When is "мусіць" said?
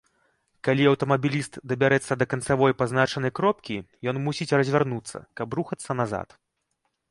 4.27-4.51